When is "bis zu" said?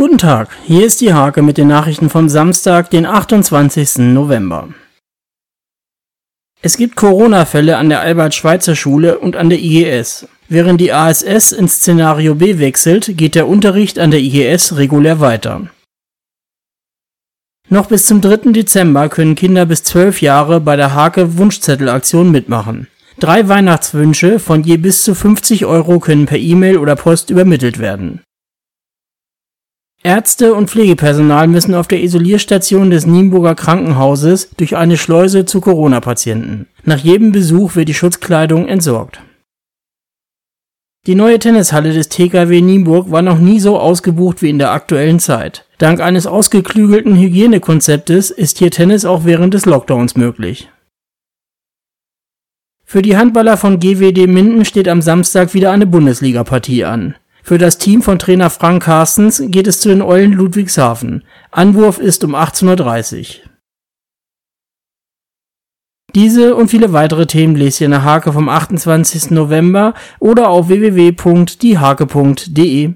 24.78-25.14